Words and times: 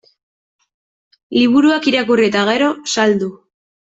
Liburuak 1.39 1.89
irakurri 1.91 2.27
eta 2.31 2.45
gero, 2.53 2.71
saldu. 2.95 3.29